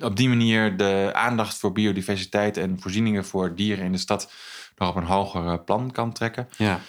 [0.00, 4.32] op die manier de aandacht voor biodiversiteit en voorzieningen voor dieren in de stad
[4.76, 6.48] nog op een hoger plan kan trekken.
[6.56, 6.80] Ja.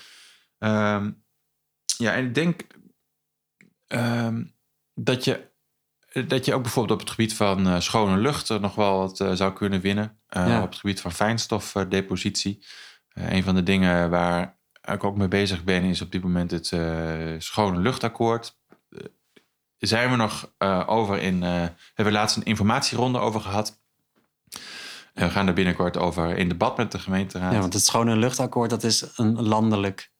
[0.96, 1.24] Um,
[1.98, 2.66] ja, en ik denk
[3.94, 4.44] Ehm,
[4.94, 5.52] dat, je,
[6.28, 9.32] dat je ook bijvoorbeeld op het gebied van uh, schone lucht nog wel wat uh,
[9.32, 10.22] zou kunnen winnen.
[10.38, 12.66] Uh, Op het gebied van fijnstofdepositie.
[13.14, 14.58] een van de dingen waar
[14.92, 16.68] ik ook mee bezig ben is op dit moment het
[17.44, 18.58] schone luchtakkoord.
[19.78, 20.54] zijn we nog
[20.88, 21.40] over in.
[21.40, 23.82] we hebben laatst een informatieronde over gehad.
[25.14, 27.54] En we gaan er binnenkort over in debat met de gemeenteraad.
[27.54, 30.12] Ja, want het schone luchtakkoord dat is een landelijk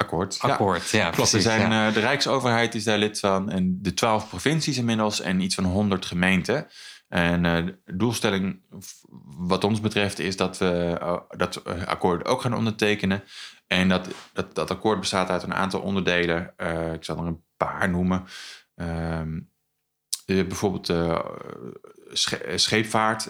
[0.00, 0.38] Akkoord.
[0.40, 1.10] Akkoord, ja.
[1.10, 1.32] Klopt.
[1.32, 5.40] er zijn, eh, de Rijksoverheid is daar lid van en de twaalf provincies inmiddels en
[5.40, 6.66] iets van honderd gemeenten.
[7.10, 8.60] En uh, de doelstelling,
[9.36, 13.22] wat ons betreft, is dat we uh, dat akkoord ook gaan ondertekenen.
[13.66, 16.54] En dat, dat, dat akkoord bestaat uit een aantal onderdelen.
[16.94, 18.24] ik zal er een paar noemen.
[18.74, 19.40] Ehm,
[20.26, 20.92] bijvoorbeeld
[22.54, 23.28] scheepvaart,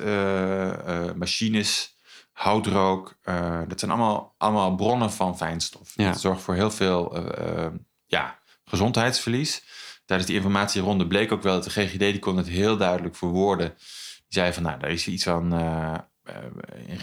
[1.16, 1.98] machines,
[2.40, 3.18] houtrook.
[3.24, 5.92] Uh, dat zijn allemaal, allemaal bronnen van fijnstof.
[5.94, 6.10] Ja.
[6.10, 7.66] Dat zorgt voor heel veel uh,
[8.06, 9.64] ja, gezondheidsverlies.
[10.10, 13.68] Tijdens die informatieronde bleek ook wel dat de GGD die kon het heel duidelijk verwoorden.
[13.76, 15.52] Die zei van, nou, er is iets van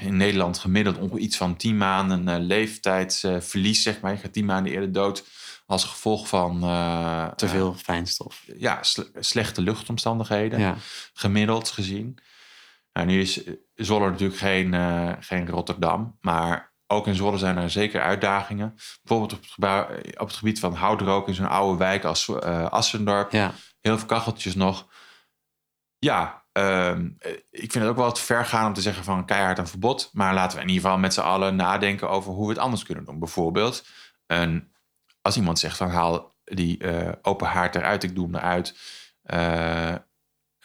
[0.01, 4.11] in Nederland gemiddeld iets van 10 maanden leeftijdsverlies, zeg maar.
[4.11, 5.25] Je gaat 10 maanden eerder dood
[5.65, 6.59] als gevolg van...
[7.35, 8.43] Te veel fijnstof.
[8.57, 8.79] Ja,
[9.19, 10.75] slechte luchtomstandigheden, ja.
[11.13, 12.17] gemiddeld gezien.
[12.93, 13.43] Nou, nu is
[13.75, 14.73] Zwolle natuurlijk geen,
[15.23, 18.75] geen Rotterdam, maar ook in Zwolle zijn er zeker uitdagingen.
[19.03, 23.31] Bijvoorbeeld op het, op het gebied van houtrook in zo'n oude wijk als uh, Assendorp.
[23.31, 23.53] Ja.
[23.81, 24.87] Heel veel kacheltjes nog.
[25.99, 27.09] Ja, ehm,
[27.49, 30.09] ik vind het ook wel te ver gaan om te zeggen van keihard een verbod.
[30.13, 32.83] Maar laten we in ieder geval met z'n allen nadenken over hoe we het anders
[32.83, 33.19] kunnen doen.
[33.19, 33.85] Bijvoorbeeld,
[34.25, 34.71] een,
[35.21, 38.75] als iemand zegt van haal die uh, open haard eruit, ik doe hem eruit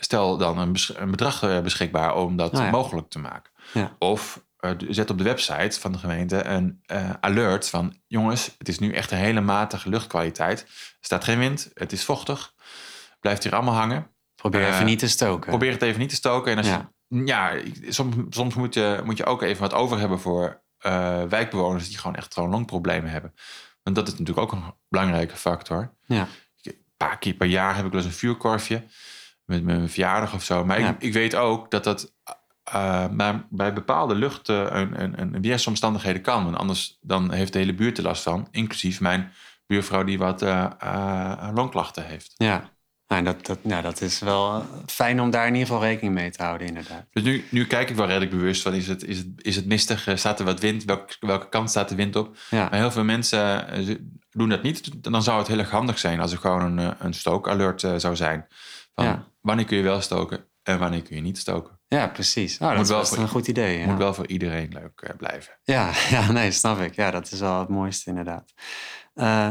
[0.04, 3.52] stel dan een, een bedrag eh, beschikbaar om dat nou mogelijk te maken.
[3.72, 3.96] Ja.
[3.98, 4.42] Of uh,
[4.88, 7.96] zet op de website van de gemeente een uh, alert van...
[8.06, 10.60] jongens, het is nu echt een hele matige luchtkwaliteit.
[10.60, 12.54] Er staat geen wind, het is vochtig.
[13.20, 14.10] Blijft hier allemaal hangen.
[14.34, 15.48] Probeer even niet te stoken.
[15.48, 16.52] Probeer het even niet te stoken.
[16.52, 16.92] En als ja.
[17.06, 17.54] Je, ja,
[17.88, 20.62] soms, soms moet, je, moet je ook even wat over hebben voor
[21.28, 21.88] wijkbewoners...
[21.88, 23.34] die gewoon echt gewoon longproblemen hebben.
[23.82, 25.94] Want dat is natuurlijk ook een belangrijke factor.
[26.04, 26.28] Ja.
[26.62, 28.84] Een paar keer per jaar heb ik wel eens een vuurkorfje
[29.44, 30.64] met mijn verjaardag of zo.
[30.64, 32.14] Maar ik, ik, weet ook dat dat
[32.74, 36.44] uh, bij bepaalde lucht een, een, een weersomstandigheden kan.
[36.44, 38.48] Want anders dan heeft de hele buurt er last van.
[38.50, 39.32] Inclusief mijn
[39.66, 42.34] buurvrouw die wat uh, longklachten heeft.
[42.36, 42.70] Ja,
[43.06, 46.30] nou, dat, dat, nou, dat is wel fijn om daar in ieder geval rekening mee
[46.30, 47.06] te houden, inderdaad.
[47.10, 49.66] Dus nu, nu kijk ik wel redelijk bewust van, is het, is het, is het
[49.66, 50.08] mistig?
[50.14, 50.84] Staat er wat wind?
[50.84, 52.36] Welke, welke kant staat de wind op?
[52.50, 52.68] Ja.
[52.68, 53.66] Maar heel veel mensen
[54.30, 55.02] doen dat niet.
[55.02, 58.46] Dan zou het heel erg handig zijn als er gewoon een, een stookalert zou zijn.
[58.94, 61.80] Van, Wanneer kun je wel stoken en wanneer kun je niet stoken?
[61.92, 62.58] Ja, precies.
[62.58, 63.78] Oh, dat is wel een goed idee.
[63.78, 63.86] Ja.
[63.86, 65.58] Moet wel voor iedereen leuk uh, blijven.
[65.62, 66.94] Ja, ja, nee, snap ik.
[66.94, 68.52] Ja, dat is wel het mooiste inderdaad.
[69.14, 69.50] Uh,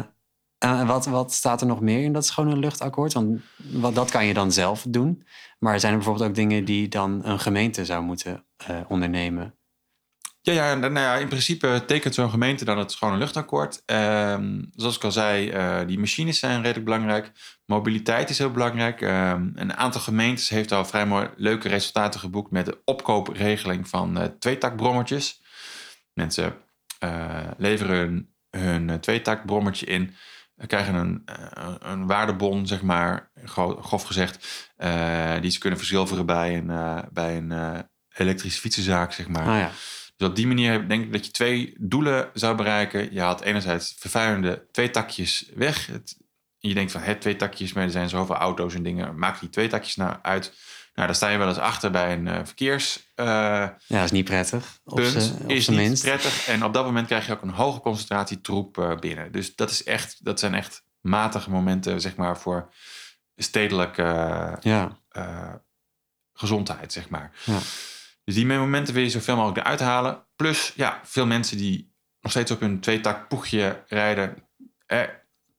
[0.58, 3.14] en wat, wat staat er nog meer in dat schone luchtakkoord?
[3.14, 5.28] Want wat, dat kan je dan zelf doen.
[5.60, 9.56] Maar zijn er bijvoorbeeld ook dingen die dan een gemeente zou moeten uh, ondernemen?
[10.44, 13.82] Ja, ja, nou ja, in principe tekent zo'n gemeente dan het schone luchtakkoord.
[13.86, 17.32] Ehm, zoals ik al zei, uh, die machines zijn redelijk belangrijk.
[17.66, 19.02] Mobiliteit is heel belangrijk.
[19.02, 24.18] Ehm, een aantal gemeentes heeft al vrij mooi leuke resultaten geboekt met de opkoopregeling van
[24.18, 25.42] uh, tweetakbrommertjes.
[26.14, 26.56] Mensen
[27.04, 28.30] uh, leveren hun,
[28.62, 30.16] hun tweetakbrommertje in,
[30.68, 31.24] krijgen een,
[31.80, 33.32] een waardebon, zeg maar,
[33.82, 34.36] grof gezegd,
[35.42, 39.48] die ze kunnen verzilveren bij een, bij een elektrische fietsenzaak, zeg maar.
[39.48, 39.72] Ah, ja.
[40.22, 43.14] Dus op die manier denk ik dat je twee doelen zou bereiken.
[43.14, 45.86] Je haalt enerzijds vervuilende twee takjes weg.
[45.86, 46.18] Het,
[46.58, 49.18] je denkt van, het twee takjes, maar er zijn zoveel auto's en dingen.
[49.18, 50.54] Maak die twee takjes nou uit.
[50.94, 52.98] Nou, daar sta je wel eens achter bij een uh, verkeers.
[53.16, 54.80] Uh, ja, dat is niet prettig.
[54.84, 56.04] Punt, is niet minst.
[56.04, 56.48] prettig.
[56.48, 59.32] En op dat moment krijg je ook een hoge concentratie troep uh, binnen.
[59.32, 62.74] Dus dat, is echt, dat zijn echt matige momenten, zeg maar, voor
[63.36, 64.04] stedelijke
[64.62, 65.00] ja.
[66.34, 67.32] gezondheid, zeg maar.
[67.44, 67.60] Ja.
[68.24, 70.26] Dus die momenten wil je zoveel mogelijk eruit halen.
[70.36, 74.36] Plus, ja, veel mensen die nog steeds op hun tweetak poegje rijden.
[74.86, 75.02] Eh,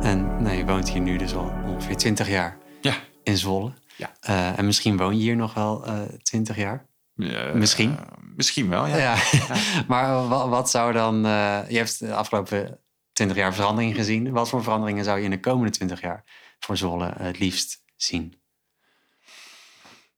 [0.01, 2.93] En nou, je woont hier nu dus al ongeveer 20 jaar Ja.
[3.23, 3.71] in Zwolle.
[3.95, 4.11] Ja.
[4.21, 6.85] Eh, en misschien woon je hier nog wel eh 20 jaar.
[7.15, 7.97] Ja, Misschien?
[7.97, 8.03] eh,
[8.35, 8.97] misschien wel, ja.
[8.97, 9.15] Ja.
[9.87, 11.25] maar wat, wat zou dan...
[11.25, 12.79] eh, je hebt de afgelopen
[13.13, 14.31] 20 jaar verandering gezien.
[14.31, 16.23] Wat voor veranderingen zou je in de komende 20 jaar
[16.59, 18.39] voor Zwolle het liefst zien?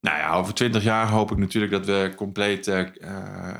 [0.02, 3.56] Nou ja, over twintig jaar hoop ik natuurlijk dat we compleet eh, eh,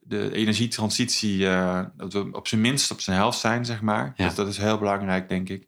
[0.00, 4.12] de energietransitie, eh, dat we op zijn minst op zijn helft zijn, zeg maar.
[4.16, 4.26] Ja.
[4.26, 5.66] Dus dat is heel belangrijk, denk ik.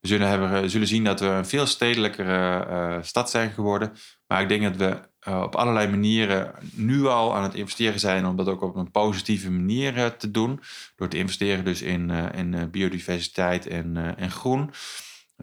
[0.00, 3.92] We zullen, hebben, zullen zien dat we een veel stedelijkere stad zijn geworden.
[4.26, 8.36] Maar ik denk dat we op allerlei manieren nu al aan het investeren zijn om
[8.36, 10.60] dat ook op een positieve manier te doen.
[10.96, 14.70] Door te investeren dus in, in biodiversiteit en, en groen.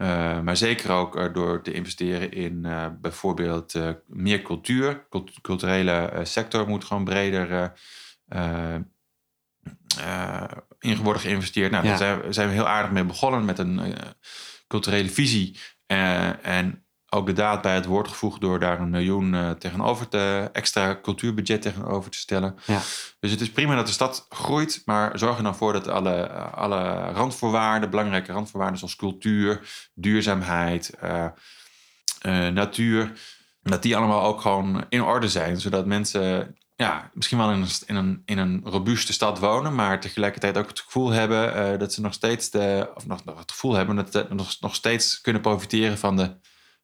[0.02, 3.74] Uh, maar zeker ook uh, door te investeren in uh, bijvoorbeeld
[4.06, 5.06] meer cultuur.
[5.08, 7.72] Cult culturele sector moet gewoon breder
[10.78, 11.70] in worden geïnvesteerd.
[11.70, 11.88] Nou, Ja.
[11.88, 13.94] daar zijn, we- zijn we heel aardig mee begonnen met een
[14.66, 15.58] culturele visie.
[16.42, 16.81] en
[17.14, 20.98] ook de daad bij het woord gevoegd door daar een miljoen eh, tegenover te, extra
[21.02, 22.58] cultuurbudget tegenover te stellen.
[22.66, 22.80] Ja.
[23.20, 26.28] Dus het is prima dat de stad groeit, maar zorg er dan voor dat alle,
[26.30, 29.60] alle randvoorwaarden, belangrijke randvoorwaarden zoals cultuur,
[29.94, 31.24] duurzaamheid, eh,
[32.18, 33.12] eh, natuur,
[33.62, 37.68] dat die allemaal ook gewoon in orde zijn, zodat mensen ja, misschien wel in een,
[37.86, 42.00] in, een, in een robuuste stad wonen, maar tegelijkertijd ook het gevoel hebben dat ze
[42.00, 45.42] nog steeds de, of nog, nog het gevoel hebben dat ze nog, nog steeds kunnen
[45.42, 46.36] profiteren van de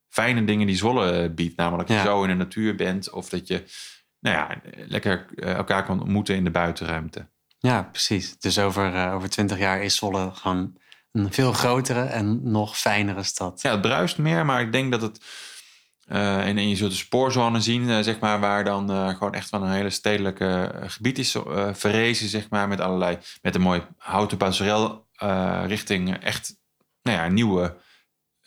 [0.08, 1.56] fijne dingen die Zwolle eh, biedt.
[1.56, 3.64] Namelijk dat je zo in de natuur bent of dat je
[4.20, 7.28] nou ja, lekker eh, elkaar kan ontmoeten in de buitenruimte.
[7.58, 8.38] Ja, precies.
[8.38, 10.76] Dus over, eh, over 20 jaar is Zwolle gewoon
[11.12, 13.62] een veel grotere en nog fijnere stad.
[13.62, 15.24] Ja, het bruist meer, maar ik denk dat het.
[16.06, 19.62] eh en, en je zult de spoorzone zien, zeg maar, waar dan gewoon echt van
[19.62, 21.36] een hele stedelijke gebied is
[21.72, 25.06] verrezen, zeg maar, met allerlei, met een mooi houten passerel
[25.66, 26.56] richting echt,
[27.02, 27.76] nou ja, een nieuwe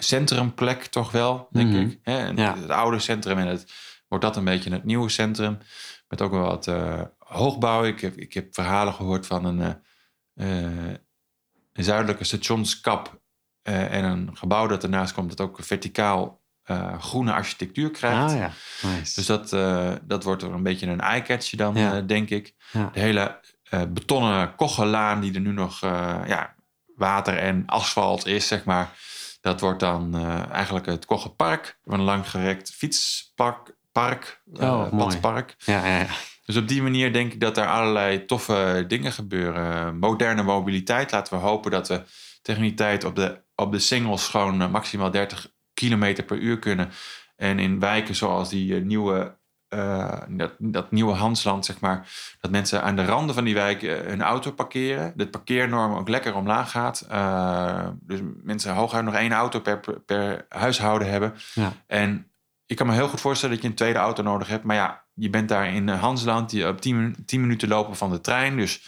[0.04, 1.80] centrumplek toch wel, denk Mhm.
[1.80, 2.00] ik.
[2.04, 2.28] Hè?
[2.28, 2.56] Ja.
[2.58, 3.72] Het oude centrum en het
[4.08, 5.58] wordt dat een beetje het nieuwe centrum,
[6.08, 7.84] met ook wel wat eh, hoogbouw.
[7.84, 10.96] Ik heb, ik heb verhalen gehoord van een, eh, eh,
[11.74, 13.20] een zuidelijke stationskap
[13.62, 16.40] en een gebouw dat ernaast komt, dat ook verticaal
[17.00, 18.32] groene architectuur krijgt.
[18.32, 18.52] Ah ja,
[18.88, 19.14] nice.
[19.16, 19.50] Dus dat,
[20.08, 22.02] dat wordt er een beetje een eye-catcher dan, Ja.
[22.02, 22.56] denk ik.
[22.72, 23.40] De hele
[23.90, 26.56] betonnen kochelaan die er nu nog ja,
[26.96, 28.90] water en asfalt is, zeg maar.
[29.42, 31.78] Dat wordt dan eh, eigenlijk het Kochenpark.
[31.86, 35.06] Een langgerekt fietspark, park, eh, Oh, mooi.
[35.06, 35.56] padpark.
[35.58, 36.08] ja, ja, ja.
[36.46, 39.98] Dus op die manier denk ik dat er allerlei toffe dingen gebeuren.
[40.00, 41.12] Moderne mobiliteit.
[41.12, 42.04] Laten we hopen dat we
[42.42, 46.60] tegen die tijd op de, op de singles gewoon eh, maximaal 30 kilometer per uur
[46.60, 46.90] kunnen.
[47.36, 49.38] En in wijken zoals die nieuwe,
[49.72, 52.08] eh, dat, dat nieuwe Hansland, zeg maar,
[52.40, 55.14] dat mensen aan de randen van die wijk eh, hun auto parkeren.
[55.16, 57.06] De parkeernorm ook lekker omlaag gaat.
[57.10, 61.34] Eh, dus mensen hooguit nog één auto per, per huishouden hebben.
[61.54, 61.74] Ja.
[61.88, 62.32] En
[62.66, 64.64] ik kan me heel goed voorstellen dat je een tweede auto nodig hebt.
[64.64, 68.12] Maar ja, je bent daar in Hansland, je op 10, minu- 10 minuten lopen van
[68.12, 68.56] de trein.
[68.56, 68.84] Dus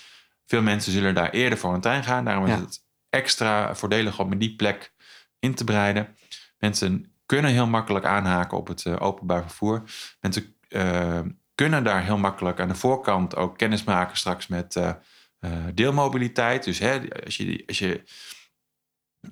[0.45, 2.25] veel mensen zullen daar eerder voor een trein gaan.
[2.25, 4.93] Daarom is het extra voordelig om met die plek
[5.39, 6.15] in te breiden.
[6.57, 9.83] Mensen kunnen heel makkelijk aanhaken op het openbaar vervoer.
[10.19, 10.52] Mensen
[11.55, 14.95] kunnen daar heel makkelijk aan de voorkant ook kennis maken straks met
[15.73, 16.63] deelmobiliteit.
[16.63, 18.03] Dus hè, als, je, als, je,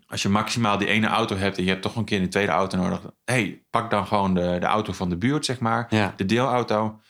[0.08, 2.52] als je maximaal die ene auto hebt en je hebt toch een keer een tweede
[2.52, 6.26] auto nodig, hey, pak dan gewoon de, de auto van de buurt, zeg maar, de
[6.26, 7.02] deelauto.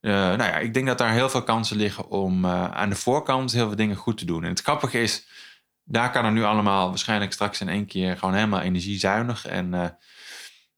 [0.00, 3.52] Uh, nou ja, ik denk dat daar heel veel kansen liggen om aan de voorkant
[3.52, 4.42] heel veel dingen goed te doen.
[4.42, 5.26] En het grappige is,
[5.84, 9.46] daar kan er nu allemaal waarschijnlijk straks in één keer gewoon helemaal energiezuinig.
[9.46, 9.84] En uh,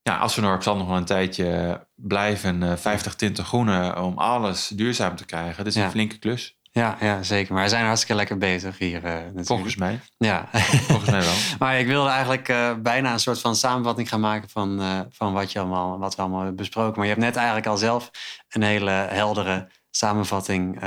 [0.09, 5.16] ja, Assenor zal nog wel een tijdje blijven uh, 50 tinten groene om alles duurzaam
[5.16, 5.57] te krijgen.
[5.57, 6.57] Dat is een flinke klus.
[6.73, 7.55] Ja, ja, zeker.
[7.55, 9.05] Maar we zijn hartstikke lekker bezig hier.
[9.05, 10.01] Uh, Volgens mij.
[10.18, 10.49] Ja.
[10.53, 11.35] Volgens mij wel.
[11.59, 15.33] maar ik wilde eigenlijk uh, bijna een soort van samenvatting gaan maken van, uh, van
[15.33, 16.94] wat, je allemaal, wat we allemaal hebben besproken.
[16.94, 18.11] Maar je hebt net eigenlijk al zelf
[18.49, 20.81] een hele heldere samenvatting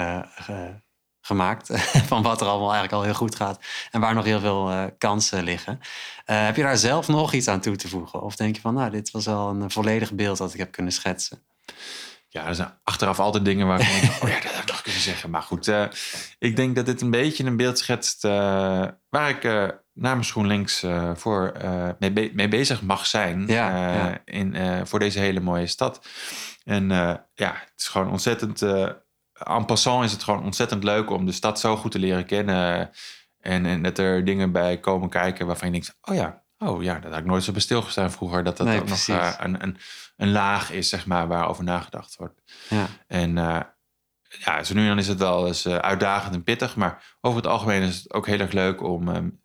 [1.31, 1.69] gemaakt.
[2.11, 3.59] van wat er allemaal eigenlijk al heel goed gaat.
[3.91, 5.79] En waar nog heel veel uh, kansen liggen.
[5.81, 8.21] Uh, heb je daar zelf nog iets aan toe te voegen?
[8.21, 10.93] Of denk je van, nou, dit was wel een volledig beeld dat ik heb kunnen
[10.93, 11.43] schetsen?
[12.27, 15.01] Ja, er zijn achteraf altijd dingen waar ik oh ja, dat had ik nog kunnen
[15.01, 15.29] zeggen.
[15.29, 15.85] Maar goed, uh,
[16.39, 18.21] ik denk dat dit een beetje een beeld schetst
[19.09, 21.53] waar ik namens GroenLinks voor,
[21.99, 23.47] mee, be mee, bezig mag zijn.
[23.47, 24.21] Ja, ja.
[24.25, 24.55] In,
[24.87, 26.07] voor deze hele mooie stad.
[26.63, 26.89] En
[27.33, 28.61] ja, het is gewoon ontzettend
[29.43, 32.91] en passant is het gewoon ontzettend leuk om de stad zo goed te leren kennen.
[33.39, 36.99] En, en dat er dingen bij komen kijken waarvan je denkt: oh ja, oh ja,
[36.99, 38.43] dat had ik nooit zo bij stilgestaan vroeger.
[38.43, 39.77] Dat dat ook nog uh, een, een,
[40.17, 42.41] een laag is, zeg maar, waarover nagedacht wordt.
[42.69, 42.87] Ja.
[43.07, 43.59] En uh,
[44.39, 46.75] ja, zo nu en dan is het wel eens uh, uitdagend en pittig.
[46.75, 49.39] Maar over het algemeen is het ook heel erg leuk om um,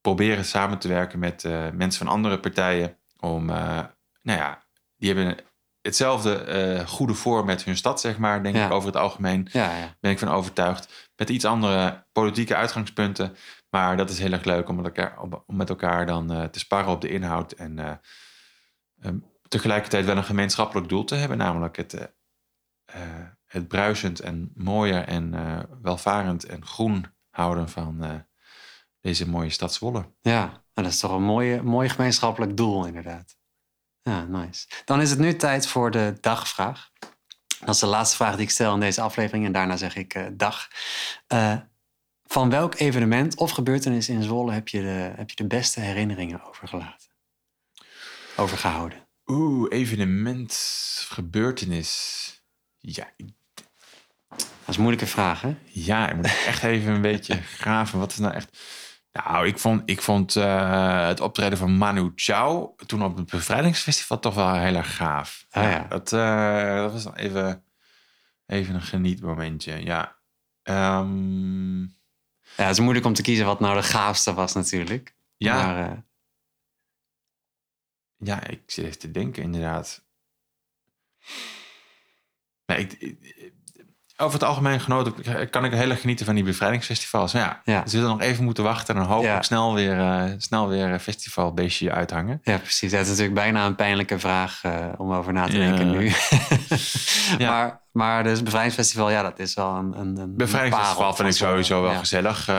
[0.00, 2.98] proberen samen te werken met mensen van andere partijen.
[3.18, 3.88] Om, nou
[4.22, 4.64] ja,
[4.96, 5.36] die hebben
[5.82, 6.46] hetzelfde
[6.78, 9.48] uh, goede voor met hun stad, zeg maar, denk ik over het algemeen.
[9.52, 9.96] Ja, ja.
[10.00, 11.10] Ben ik van overtuigd.
[11.16, 13.36] Met iets andere politieke uitgangspunten.
[13.70, 16.58] Maar dat is heel erg leuk om met elkaar, om met elkaar dan uh, te
[16.58, 17.52] sparren op de inhoud.
[17.52, 17.92] En uh,
[19.04, 21.38] um, tegelijkertijd wel een gemeenschappelijk doel te hebben.
[21.38, 22.12] Namelijk het,
[23.46, 25.34] het bruisend en mooier en
[25.82, 28.24] welvarend en groen houden van
[29.00, 30.12] deze mooie stad Zwolle.
[30.20, 33.39] Ja, dat is toch een mooie, mooi gemeenschappelijk doel inderdaad.
[34.10, 34.66] Ja, nice.
[34.84, 36.90] Dan is het nu tijd voor de dagvraag.
[37.60, 40.14] Dat is de laatste vraag die ik stel in deze aflevering en daarna zeg ik
[40.14, 40.68] uh, dag.
[41.32, 41.56] Uh,
[42.24, 46.44] van welk evenement of gebeurtenis in Zwolle heb je de, heb je de beste herinneringen
[46.44, 47.08] overgelaten?
[48.36, 49.06] Overgehouden?
[49.26, 50.54] Oeh, evenement,
[51.08, 52.42] gebeurtenis.
[52.78, 53.08] Ja.
[54.28, 55.56] Dat is een moeilijke vraag, hè?
[55.66, 57.98] Ja, ik moet echt even een beetje graven.
[57.98, 58.58] Wat is nou echt...
[59.12, 64.18] Nou, ik vond, ik vond uh, het optreden van Manu Chao toen op het bevrijdingsfestival
[64.18, 65.46] toch wel heel erg gaaf.
[65.50, 65.86] Ah, ja.
[65.88, 67.64] Dat, uh, dat was dan even,
[68.46, 69.84] even een genietmomentje.
[69.84, 70.18] Ja.
[70.62, 71.80] Um...
[72.56, 75.16] ja, het is moeilijk om te kiezen wat nou de gaafste was natuurlijk.
[75.36, 75.66] Ja.
[75.66, 75.98] Maar, uh...
[78.16, 80.04] Ja, ik zit even te denken inderdaad.
[82.66, 83.52] Nee, ik,
[84.20, 85.14] over het algemeen genoten
[85.50, 87.32] kan ik heel erg genieten van die bevrijdingsfestivals.
[87.32, 87.82] Ja, ja.
[87.82, 91.00] we zullen nog even moeten wachten en dan hopelijk snel weer, uh, snel weer een
[91.00, 92.40] festivalbeestje uithangen.
[92.42, 92.90] Ja, precies.
[92.90, 96.12] Dat is natuurlijk bijna een pijnlijke vraag uh, om over na te denken nu.
[97.38, 97.50] ja.
[97.50, 101.82] Maar, maar dus bevrijdingsfestival, ja, dat is wel een, een, een Bevrijdingsfestival vind ik sowieso
[101.82, 102.48] wel gezellig.
[102.48, 102.54] Uh,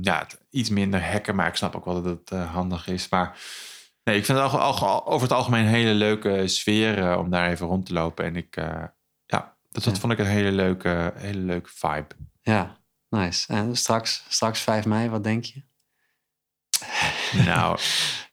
[0.00, 3.08] ja, iets minder hacken, maar ik snap ook wel dat het handig is.
[3.08, 3.36] Maar
[4.04, 7.86] nee, ik vind het over het algemeen een hele leuke sfeer om daar even rond
[7.86, 8.24] te lopen.
[8.24, 8.56] En ik
[9.76, 12.06] dus dat vond ik een hele leuke, hele leuke vibe.
[12.42, 12.76] Ja,
[13.08, 13.52] nice.
[13.52, 15.62] En straks, straks 5 mei, wat denk je?
[17.44, 17.78] Nou,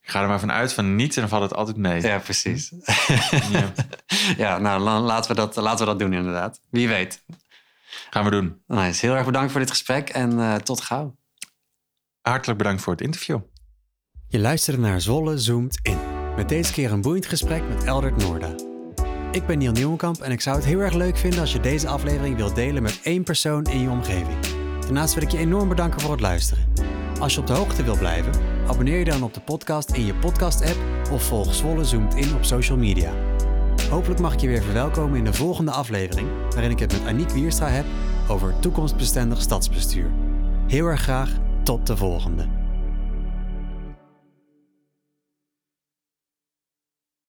[0.01, 2.01] ik ga er maar vanuit van niet en dan valt het altijd mee.
[2.01, 2.73] Ja, precies.
[3.51, 3.73] Ja,
[4.43, 6.60] ja nou laten we, dat, laten we dat doen inderdaad.
[6.69, 7.23] Wie weet.
[8.10, 8.62] Gaan we doen.
[8.67, 9.06] Nice.
[9.06, 11.17] Heel erg bedankt voor dit gesprek en uh, tot gauw.
[12.21, 13.39] Hartelijk bedankt voor het interview.
[14.27, 15.99] Je luisterde naar Zolle Zoomt In.
[16.36, 18.72] Met deze keer een boeiend gesprek met Eldert Noorda.
[19.33, 21.87] Ik ben Niel Nieuwenkamp en ik zou het heel erg leuk vinden als je deze
[21.87, 24.37] aflevering wilt delen met één persoon in je omgeving.
[24.79, 26.65] Daarnaast wil ik je enorm bedanken voor het luisteren.
[27.19, 28.31] Als je op de hoogte wilt blijven,
[28.67, 30.77] abonneer je dan op de podcast in je podcast-app
[31.11, 33.11] of volg Zwolle Zoomt in op social media.
[33.89, 37.29] Hopelijk mag ik je weer verwelkomen in de volgende aflevering, waarin ik het met Aniek
[37.29, 37.85] Wierstra heb
[38.27, 40.11] over toekomstbestendig stadsbestuur.
[40.67, 41.29] Heel erg graag,
[41.63, 42.62] tot de volgende.